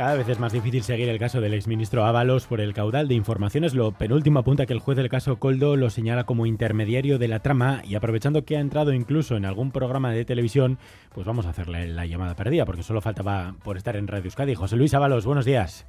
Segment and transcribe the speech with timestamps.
[0.00, 3.14] Cada vez es más difícil seguir el caso del exministro Ábalos por el caudal de
[3.14, 3.74] informaciones.
[3.74, 7.40] Lo penúltimo apunta que el juez del caso Coldo lo señala como intermediario de la
[7.40, 10.78] trama y aprovechando que ha entrado incluso en algún programa de televisión,
[11.12, 14.54] pues vamos a hacerle la llamada perdida porque solo faltaba por estar en Radio Euskadi.
[14.54, 15.84] José Luis Ábalos, buenos días.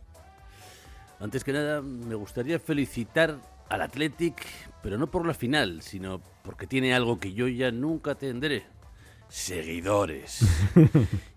[1.21, 3.37] Antes que nada, me gustaría felicitar
[3.69, 4.45] al Athletic,
[4.83, 8.65] pero no por la final, sino porque tiene algo que yo ya nunca tendré
[9.31, 10.45] seguidores.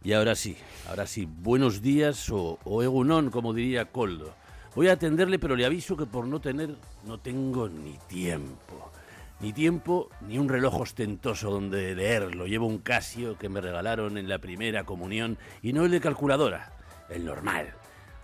[0.04, 0.56] y ahora sí,
[0.88, 4.34] ahora sí, buenos días o, o como diría Coldo.
[4.74, 6.74] Voy a atenderle, pero le aviso que por no tener,
[7.06, 8.90] no tengo ni tiempo.
[9.40, 12.46] Ni tiempo, ni un reloj ostentoso donde leerlo.
[12.46, 16.72] Llevo un Casio que me regalaron en la primera comunión y no el de calculadora,
[17.08, 17.74] el normal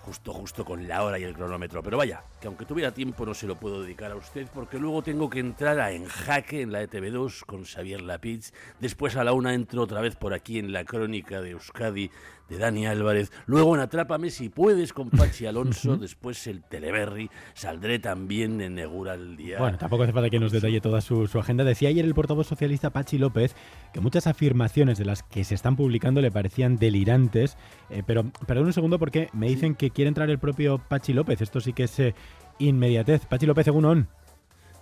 [0.02, 1.82] justo, justo con la hora y el cronómetro.
[1.82, 5.02] Pero vaya, que aunque tuviera tiempo no se lo puedo dedicar a usted porque luego
[5.02, 8.52] tengo que entrar a En Jaque en la ETV2 con Xavier Lapitz.
[8.80, 12.10] Después a la una entro otra vez por aquí en la crónica de Euskadi
[12.50, 13.32] de Dani Álvarez.
[13.46, 15.96] Luego en Atrápame si puedes con Pachi Alonso.
[15.96, 17.30] Después el Teleberry.
[17.54, 19.58] Saldré también en Negura el día.
[19.58, 21.64] Bueno, tampoco hace falta que nos detalle toda su, su, agenda.
[21.64, 23.54] Decía ayer el portavoz socialista Pachi López
[23.92, 27.56] que muchas afirmaciones de las que se están publicando le parecían delirantes.
[27.88, 31.40] Eh, pero perdón un segundo porque me dicen que quiere entrar el propio Pachi López.
[31.40, 32.14] Esto sí que es eh,
[32.58, 33.26] inmediatez.
[33.26, 34.08] Pachi López, on.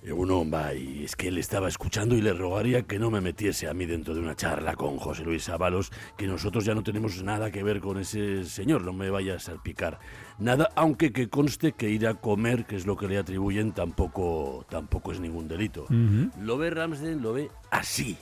[0.02, 3.68] Uno va y es que él estaba escuchando y le rogaría que no me metiese
[3.68, 7.22] a mí dentro de una charla con José Luis Ábalos, que nosotros ya no tenemos
[7.22, 9.98] nada que ver con ese señor, no me vaya a salpicar.
[10.38, 14.64] Nada, aunque que conste que ir a comer, que es lo que le atribuyen, tampoco,
[14.68, 15.86] tampoco es ningún delito.
[16.40, 18.16] Lo ve Ramsden, lo ve así.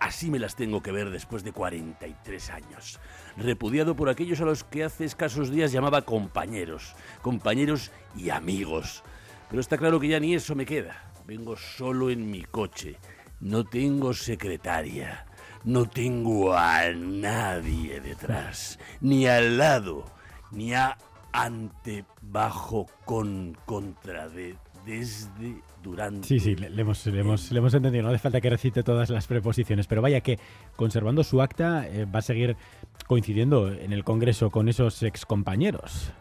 [0.00, 2.98] Así me las tengo que ver después de 43 años.
[3.36, 9.04] Repudiado por aquellos a los que hace escasos días llamaba compañeros, compañeros y amigos.
[9.48, 11.11] Pero está claro que ya ni eso me queda.
[11.26, 12.96] Vengo solo en mi coche.
[13.40, 15.26] No tengo secretaria.
[15.64, 18.78] No tengo a nadie detrás.
[19.00, 20.04] Ni al lado.
[20.50, 20.96] Ni a
[21.32, 26.28] ante, bajo, con, contra, de, desde, durante.
[26.28, 28.02] Sí, sí, le, hemos, le, hemos, le, hemos, entendido.
[28.02, 29.86] No hace falta que recite todas las preposiciones.
[29.86, 30.38] Pero vaya que,
[30.76, 32.56] conservando su acta, eh, va a seguir
[33.06, 36.12] coincidiendo en el Congreso con esos excompañeros.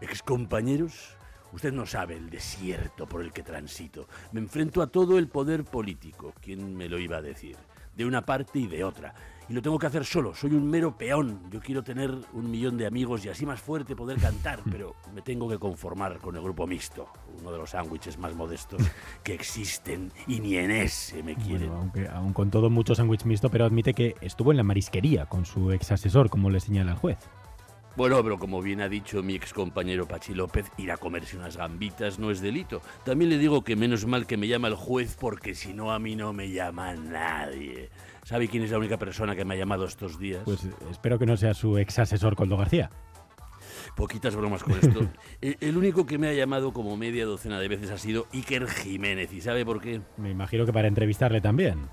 [0.00, 1.16] ¿Excompañeros?
[1.52, 4.08] Usted no sabe el desierto por el que transito.
[4.32, 6.32] Me enfrento a todo el poder político.
[6.40, 7.56] ¿Quién me lo iba a decir?
[7.94, 9.14] De una parte y de otra.
[9.48, 10.34] Y lo tengo que hacer solo.
[10.34, 11.50] Soy un mero peón.
[11.50, 15.20] Yo quiero tener un millón de amigos y así más fuerte poder cantar, pero me
[15.20, 17.08] tengo que conformar con el grupo mixto,
[17.38, 18.82] uno de los sándwiches más modestos
[19.22, 21.68] que existen y ni en ese me quieren.
[21.68, 25.26] Bueno, aunque aún con todo mucho sándwich mixto, pero admite que estuvo en la marisquería
[25.26, 27.18] con su ex asesor, como le señala el juez.
[27.94, 31.58] Bueno, pero como bien ha dicho mi ex compañero Pachi López, ir a comerse unas
[31.58, 32.80] gambitas no es delito.
[33.04, 35.98] También le digo que menos mal que me llama el juez porque si no a
[35.98, 37.90] mí no me llama nadie.
[38.24, 40.42] ¿Sabe quién es la única persona que me ha llamado estos días?
[40.44, 42.90] Pues espero que no sea su ex asesor Coldo García.
[43.94, 45.06] Poquitas bromas con esto.
[45.40, 49.32] el único que me ha llamado como media docena de veces ha sido Iker Jiménez.
[49.34, 50.00] ¿Y sabe por qué?
[50.16, 51.90] Me imagino que para entrevistarle también.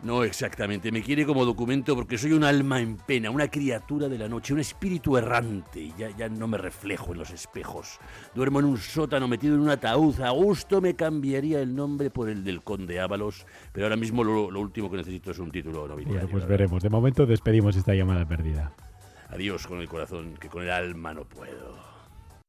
[0.00, 4.16] No exactamente, me quiere como documento porque soy un alma en pena, una criatura de
[4.16, 5.92] la noche, un espíritu errante.
[5.98, 7.98] Ya, ya no me reflejo en los espejos.
[8.32, 10.20] Duermo en un sótano metido en un ataúd.
[10.20, 14.52] A gusto me cambiaría el nombre por el del conde Ábalos, pero ahora mismo lo,
[14.52, 16.20] lo último que necesito es un título nobiliario.
[16.20, 16.80] Bueno, pues veremos.
[16.80, 18.72] De momento despedimos esta llamada perdida.
[19.30, 21.87] Adiós con el corazón, que con el alma no puedo.